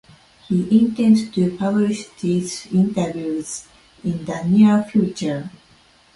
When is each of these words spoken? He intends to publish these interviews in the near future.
He 0.47 0.79
intends 0.79 1.29
to 1.29 1.55
publish 1.59 2.07
these 2.21 2.65
interviews 2.73 3.67
in 4.03 4.25
the 4.25 4.41
near 4.47 4.81
future. 4.81 5.51